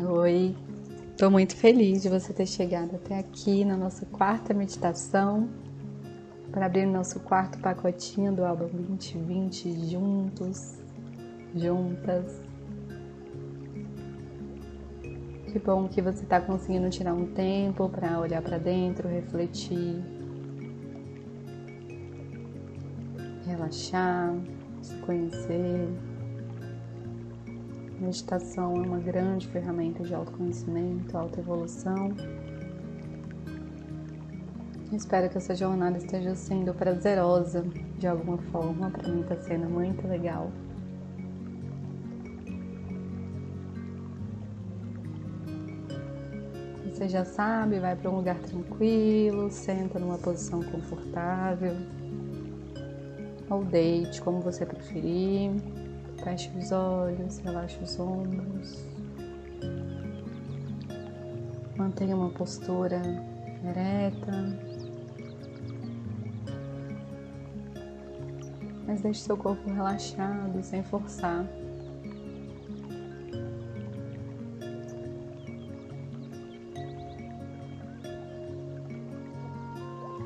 Oi, 0.00 0.56
estou 1.10 1.30
muito 1.30 1.54
feliz 1.54 2.02
de 2.02 2.08
você 2.08 2.32
ter 2.32 2.46
chegado 2.46 2.96
até 2.96 3.18
aqui 3.18 3.62
na 3.62 3.76
nossa 3.76 4.06
quarta 4.06 4.54
meditação 4.54 5.50
para 6.50 6.64
abrir 6.64 6.86
nosso 6.86 7.20
quarto 7.20 7.58
pacotinho 7.58 8.34
do 8.34 8.42
álbum 8.42 8.68
2020 8.68 9.90
juntos, 9.90 10.78
juntas. 11.54 12.40
Que 15.52 15.58
bom 15.58 15.86
que 15.86 16.00
você 16.00 16.22
está 16.22 16.40
conseguindo 16.40 16.88
tirar 16.88 17.12
um 17.12 17.26
tempo 17.26 17.86
para 17.90 18.18
olhar 18.18 18.40
para 18.40 18.56
dentro, 18.56 19.06
refletir, 19.06 20.02
relaxar, 23.44 24.34
se 24.80 24.96
conhecer. 25.00 25.86
Meditação 28.02 28.74
é 28.74 28.80
uma 28.80 28.98
grande 28.98 29.46
ferramenta 29.46 30.02
de 30.02 30.12
autoconhecimento, 30.12 31.16
autoevolução. 31.16 32.10
Espero 34.92 35.30
que 35.30 35.38
essa 35.38 35.54
jornada 35.54 35.98
esteja 35.98 36.34
sendo 36.34 36.74
prazerosa 36.74 37.64
de 37.96 38.08
alguma 38.08 38.38
forma. 38.38 38.90
Para 38.90 39.08
mim 39.08 39.20
está 39.20 39.36
sendo 39.36 39.70
muito 39.70 40.04
legal. 40.08 40.50
Você 46.86 47.08
já 47.08 47.24
sabe, 47.24 47.78
vai 47.78 47.94
para 47.94 48.10
um 48.10 48.16
lugar 48.16 48.40
tranquilo, 48.40 49.48
senta 49.48 50.00
numa 50.00 50.18
posição 50.18 50.60
confortável 50.60 51.76
ou 53.48 53.64
deite, 53.64 54.20
como 54.20 54.40
você 54.40 54.66
preferir. 54.66 55.52
Feche 56.22 56.50
os 56.56 56.70
olhos, 56.70 57.38
relaxe 57.38 57.82
os 57.82 57.98
ombros. 57.98 58.86
Mantenha 61.76 62.14
uma 62.14 62.30
postura 62.30 63.02
ereta. 63.64 64.56
Mas 68.86 69.00
deixe 69.00 69.22
seu 69.22 69.36
corpo 69.36 69.68
relaxado, 69.68 70.62
sem 70.62 70.82
forçar. 70.84 71.44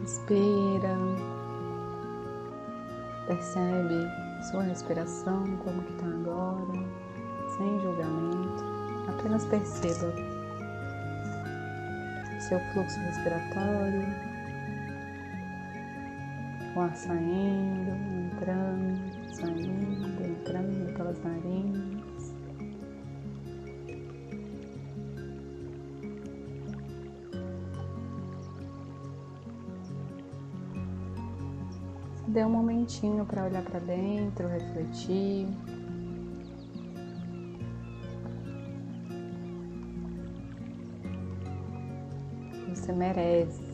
Respira. 0.00 1.01
Percebe 3.32 4.10
sua 4.42 4.62
respiração, 4.64 5.56
como 5.64 5.82
que 5.84 5.92
está 5.94 6.06
agora, 6.06 6.66
sem 7.56 7.80
julgamento, 7.80 8.62
apenas 9.08 9.46
perceba 9.46 10.12
seu 12.38 12.60
fluxo 12.74 13.00
respiratório, 13.00 14.04
o 16.76 16.80
ar 16.80 16.94
saindo, 16.94 17.92
entrando, 18.34 19.34
saindo, 19.34 20.24
entrando 20.24 20.94
pelas 20.94 21.18
narinas. 21.24 21.91
Dê 32.32 32.42
um 32.46 32.48
momentinho 32.48 33.26
para 33.26 33.44
olhar 33.44 33.62
para 33.62 33.78
dentro, 33.78 34.48
refletir. 34.48 35.46
Você 42.70 42.90
merece. 42.90 43.71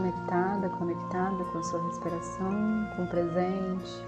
Conectada, 0.00 0.68
conectada 0.70 1.44
com 1.44 1.58
a 1.58 1.62
sua 1.62 1.82
respiração, 1.84 2.88
com 2.96 3.04
o 3.04 3.06
presente. 3.06 4.06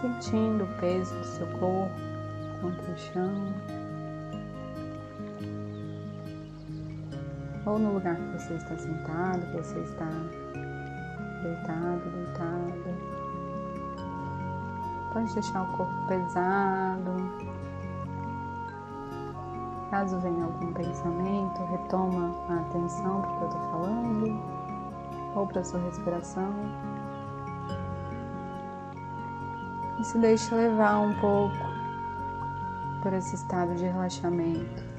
Sentindo 0.00 0.64
o 0.64 0.80
peso 0.80 1.14
do 1.14 1.24
seu 1.24 1.46
corpo 1.58 1.94
contra 2.60 2.92
o 2.92 2.98
chão. 2.98 3.54
Ou 7.64 7.78
no 7.78 7.94
lugar 7.94 8.16
que 8.16 8.38
você 8.38 8.54
está 8.54 8.76
sentado, 8.76 9.46
que 9.50 9.56
você 9.56 9.78
está 9.80 10.08
deitado, 11.42 12.10
deitada. 12.10 13.15
Pode 15.16 15.32
deixar 15.32 15.62
o 15.62 15.66
corpo 15.68 15.94
pesado. 16.08 17.16
Caso 19.90 20.18
venha 20.18 20.44
algum 20.44 20.74
pensamento, 20.74 21.62
retoma 21.70 22.34
a 22.50 22.60
atenção 22.60 23.22
para 23.22 23.30
o 23.30 23.38
que 23.38 23.42
eu 23.44 23.48
estou 23.48 23.70
falando 23.70 24.42
ou 25.34 25.46
para 25.46 25.62
a 25.62 25.64
sua 25.64 25.80
respiração. 25.80 26.52
E 29.98 30.04
se 30.04 30.18
deixe 30.18 30.54
levar 30.54 30.98
um 30.98 31.14
pouco 31.14 31.64
por 33.02 33.14
esse 33.14 33.36
estado 33.36 33.74
de 33.74 33.86
relaxamento. 33.86 34.95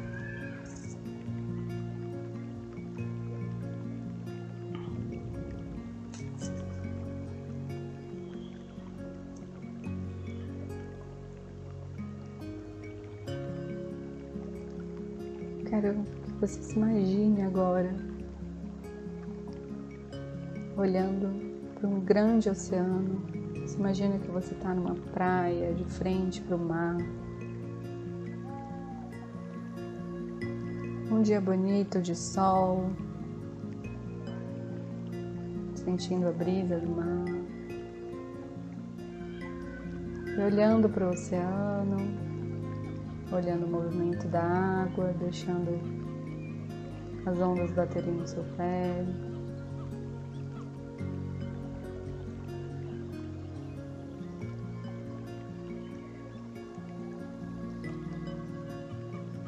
Quero 15.80 15.94
que 16.24 16.32
você 16.40 16.60
se 16.60 16.76
imagine 16.76 17.44
agora 17.44 17.94
olhando 20.76 21.30
para 21.76 21.88
um 21.88 22.00
grande 22.00 22.50
oceano. 22.50 23.22
Se 23.68 23.78
imagina 23.78 24.18
que 24.18 24.28
você 24.28 24.56
está 24.56 24.74
numa 24.74 24.96
praia 25.14 25.76
de 25.76 25.86
frente 25.86 26.42
para 26.42 26.56
o 26.56 26.60
mar. 26.60 26.98
Um 31.12 31.22
dia 31.22 31.40
bonito 31.40 32.02
de 32.02 32.16
sol, 32.16 32.90
sentindo 35.76 36.28
a 36.28 36.32
brisa 36.32 36.80
do 36.80 36.90
mar. 36.90 37.26
E 40.36 40.42
olhando 40.42 40.90
para 40.90 41.06
o 41.06 41.12
oceano, 41.12 42.27
olhando 43.32 43.66
o 43.66 43.70
movimento 43.70 44.28
da 44.28 44.42
água, 44.42 45.14
deixando 45.20 45.80
as 47.26 47.40
ondas 47.40 47.72
baterem 47.72 48.14
no 48.14 48.28
seu 48.28 48.44
pé. 48.56 49.06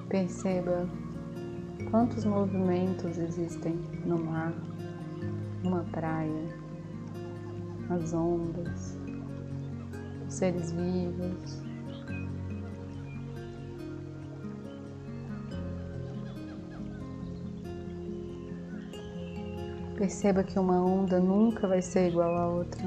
Perceba 0.10 0.90
quantos 1.92 2.26
movimentos 2.26 3.18
existem 3.18 3.80
no 4.06 4.18
mar, 4.18 4.54
numa 5.64 5.84
praia, 5.86 6.48
as 7.90 8.14
ondas, 8.14 8.98
os 10.28 10.34
seres 10.34 10.72
vivos. 10.72 11.69
Perceba 20.00 20.46
que 20.46 20.58
uma 20.58 20.82
onda 20.82 21.20
nunca 21.20 21.68
vai 21.68 21.82
ser 21.82 22.08
igual 22.08 22.34
à 22.38 22.48
outra. 22.48 22.82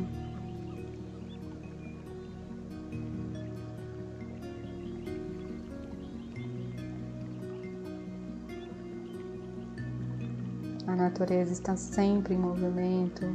A 10.87 10.97
natureza 10.97 11.53
está 11.53 11.77
sempre 11.77 12.33
em 12.33 12.39
movimento. 12.39 13.27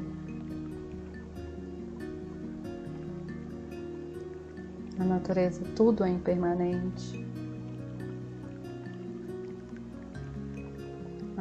Na 4.97 5.05
natureza 5.05 5.63
tudo 5.75 6.03
é 6.03 6.09
impermanente. 6.09 7.26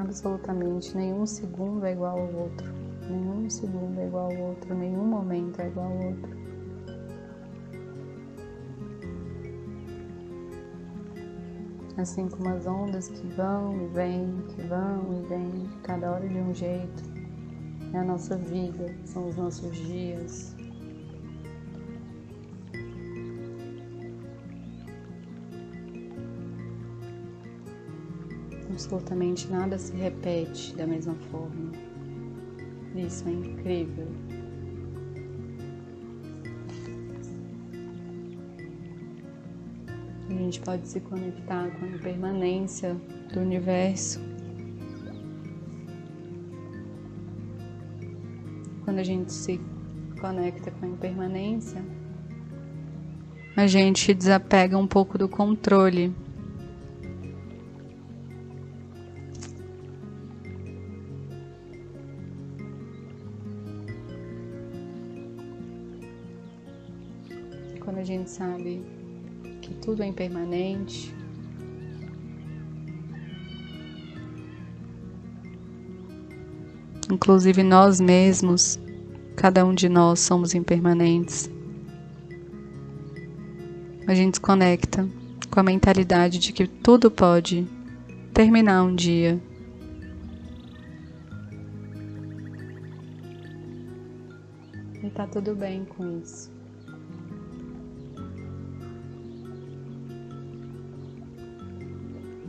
Absolutamente 0.06 0.96
nenhum 0.96 1.26
segundo 1.26 1.84
é 1.84 1.90
igual 1.90 2.16
ao 2.16 2.32
outro. 2.32 2.72
Nenhum 3.10 3.50
segundo 3.50 3.98
é 3.98 4.06
igual 4.06 4.30
ao 4.30 4.36
outro, 4.36 4.72
nenhum 4.72 5.04
momento 5.04 5.60
é 5.60 5.66
igual 5.66 5.88
ao 5.88 6.06
outro. 6.06 6.36
Assim 11.96 12.28
como 12.28 12.48
as 12.50 12.64
ondas 12.68 13.08
que 13.08 13.26
vão 13.34 13.82
e 13.82 13.86
vêm, 13.88 14.44
que 14.54 14.62
vão 14.68 15.12
e 15.12 15.26
vêm, 15.26 15.68
cada 15.82 16.12
hora 16.12 16.28
de 16.28 16.38
um 16.38 16.54
jeito, 16.54 17.02
é 17.92 17.98
a 17.98 18.04
nossa 18.04 18.36
vida, 18.36 18.94
são 19.06 19.28
os 19.28 19.34
nossos 19.34 19.74
dias, 19.74 20.55
absolutamente 28.76 29.50
nada 29.50 29.78
se 29.78 29.96
repete 29.96 30.76
da 30.76 30.86
mesma 30.86 31.14
forma. 31.30 31.72
Isso 32.94 33.26
é 33.26 33.32
incrível. 33.32 34.06
A 40.28 40.32
gente 40.34 40.60
pode 40.60 40.86
se 40.86 41.00
conectar 41.00 41.70
com 41.70 41.86
a 41.86 41.88
impermanência 41.88 42.94
do 43.32 43.40
universo. 43.40 44.20
Quando 48.84 48.98
a 48.98 49.02
gente 49.02 49.32
se 49.32 49.58
conecta 50.20 50.70
com 50.70 50.84
a 50.84 50.88
impermanência, 50.90 51.82
a 53.56 53.66
gente 53.66 54.12
desapega 54.12 54.76
um 54.76 54.86
pouco 54.86 55.16
do 55.16 55.26
controle 55.26 56.14
gente 68.16 68.30
sabe 68.30 68.82
que 69.60 69.74
tudo 69.74 70.02
é 70.02 70.06
impermanente, 70.06 71.14
inclusive 77.10 77.62
nós 77.62 78.00
mesmos, 78.00 78.80
cada 79.36 79.64
um 79.66 79.74
de 79.74 79.88
nós 79.88 80.20
somos 80.20 80.54
impermanentes. 80.54 81.50
A 84.06 84.14
gente 84.14 84.36
se 84.36 84.40
conecta 84.40 85.06
com 85.50 85.60
a 85.60 85.62
mentalidade 85.62 86.38
de 86.38 86.52
que 86.52 86.66
tudo 86.66 87.10
pode 87.10 87.66
terminar 88.32 88.82
um 88.84 88.94
dia. 88.94 89.40
E 95.02 95.10
tá 95.10 95.26
tudo 95.26 95.54
bem 95.54 95.84
com 95.84 96.20
isso. 96.20 96.55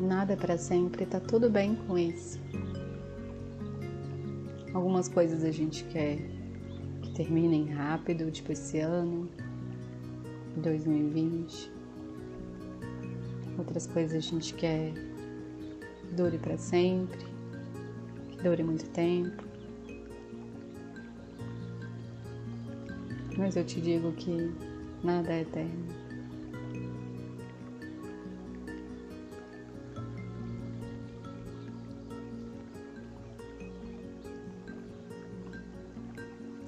Nada 0.07 0.31
é 0.31 0.35
para 0.37 0.57
sempre, 0.57 1.05
tá 1.05 1.19
tudo 1.19 1.49
bem 1.49 1.75
com 1.75 1.97
isso. 1.97 2.39
Algumas 4.73 5.09
coisas 5.09 5.43
a 5.43 5.51
gente 5.51 5.83
quer 5.83 6.19
que 7.01 7.11
terminem 7.13 7.73
rápido, 7.73 8.31
tipo 8.31 8.53
esse 8.53 8.79
ano, 8.79 9.29
2020. 10.55 11.69
Outras 13.57 13.85
coisas 13.85 14.15
a 14.15 14.21
gente 14.21 14.53
quer 14.53 14.93
que 14.93 16.15
dure 16.15 16.37
para 16.37 16.57
sempre, 16.57 17.25
que 18.31 18.41
dure 18.41 18.63
muito 18.63 18.89
tempo. 18.91 19.43
Mas 23.37 23.57
eu 23.57 23.65
te 23.65 23.81
digo 23.81 24.13
que 24.13 24.55
nada 25.03 25.33
é 25.33 25.41
eterno. 25.41 26.06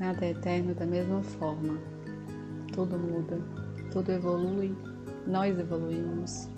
Nada 0.10 0.26
é 0.26 0.32
eterno 0.32 0.74
da 0.74 0.88
mesma 0.88 1.22
forma. 1.22 1.78
Tudo 2.74 2.98
muda, 2.98 3.40
tudo 3.92 4.12
evolui, 4.12 4.76
nós 5.28 5.56
evoluímos. 5.56 6.50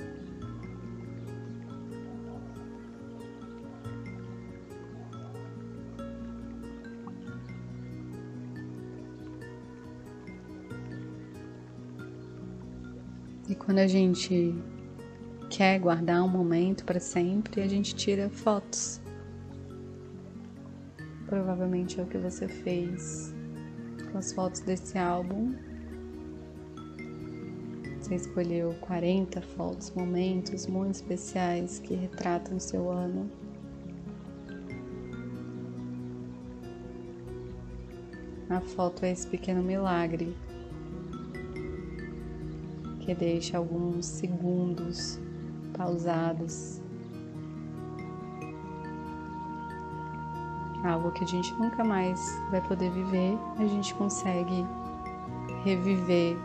E 13.49 13.55
quando 13.55 13.79
a 13.79 13.87
gente 13.87 14.55
quer 15.49 15.77
guardar 15.77 16.23
um 16.23 16.29
momento 16.29 16.85
para 16.85 17.01
sempre, 17.01 17.61
a 17.61 17.67
gente 17.67 17.93
tira 17.93 18.29
fotos 18.29 19.01
provavelmente 21.27 21.97
é 21.97 22.03
o 22.03 22.05
que 22.05 22.17
você 22.17 22.45
fez 22.45 23.33
com 24.11 24.17
as 24.17 24.33
fotos 24.33 24.61
desse 24.61 24.97
álbum. 24.97 25.55
Você 27.99 28.15
escolheu 28.15 28.73
40 28.81 29.41
fotos, 29.41 29.91
momentos 29.91 30.67
muito 30.67 30.95
especiais 30.95 31.79
que 31.79 31.93
retratam 31.93 32.59
seu 32.59 32.91
ano. 32.91 33.29
A 38.49 38.59
foto 38.59 39.05
é 39.05 39.11
esse 39.11 39.25
pequeno 39.27 39.63
milagre 39.63 40.35
que 42.99 43.15
deixa 43.15 43.57
alguns 43.57 44.05
segundos 44.05 45.17
pausados 45.73 46.81
algo 50.83 51.11
que 51.11 51.23
a 51.23 51.27
gente 51.27 51.53
nunca 51.53 51.83
mais 51.83 52.41
vai 52.49 52.61
poder 52.61 52.89
viver, 52.91 53.37
a 53.57 53.65
gente 53.65 53.93
consegue 53.95 54.65
reviver 55.63 56.37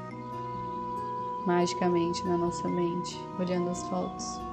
magicamente 1.47 2.27
na 2.27 2.37
nossa 2.37 2.69
mente, 2.69 3.21
olhando 3.39 3.71
as 3.71 3.87
fotos. 3.89 4.46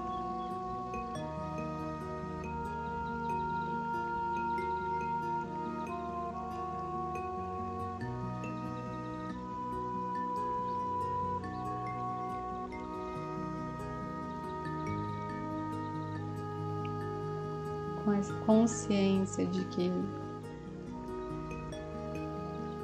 Com 18.04 18.12
essa 18.14 18.34
consciência 18.46 19.46
de 19.46 19.64
que 19.66 19.92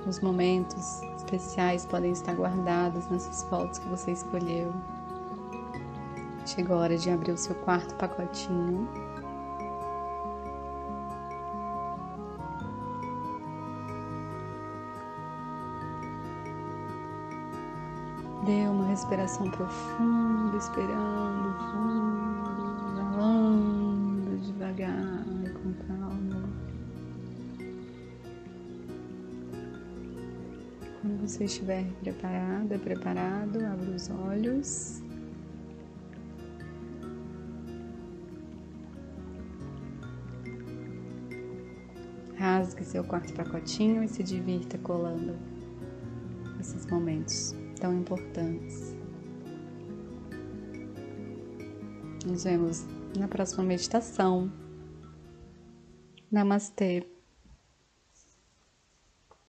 os 0.08 0.20
momentos 0.22 1.02
especiais 1.18 1.86
podem 1.86 2.12
estar 2.12 2.34
guardados 2.34 3.08
nessas 3.08 3.44
fotos 3.44 3.80
que 3.80 3.88
você 3.90 4.12
escolheu. 4.12 4.74
Chegou 6.46 6.78
a 6.78 6.80
hora 6.82 6.98
de 6.98 7.10
abrir 7.12 7.32
o 7.32 7.38
seu 7.38 7.54
quarto 7.56 7.94
pacotinho. 7.96 8.88
Dê 18.46 18.68
uma 18.68 18.86
respiração 18.86 19.52
profunda, 19.52 20.58
esperando 20.58 21.54
fundo, 21.72 22.29
você 31.30 31.44
estiver 31.44 31.86
preparada, 32.02 32.80
preparado, 32.80 33.64
abra 33.64 33.92
os 33.92 34.10
olhos. 34.10 35.04
Rasgue 42.36 42.84
seu 42.84 43.04
quarto 43.04 43.32
pacotinho 43.34 44.04
e 44.04 44.08
se 44.08 44.24
divirta 44.24 44.78
colando 44.80 45.38
esses 46.60 46.86
momentos 46.88 47.56
tão 47.80 47.94
importantes. 47.94 48.96
Nos 52.26 52.44
vemos 52.44 52.88
na 53.16 53.28
próxima 53.28 53.64
meditação. 53.64 54.52
Namastê. 56.32 57.19